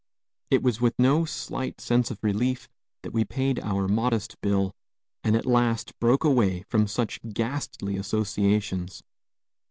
[0.49, 2.67] It was with no slight sense of relief
[3.03, 4.73] that we paid our modest bill
[5.23, 9.03] and at last broke away from such ghastly associations.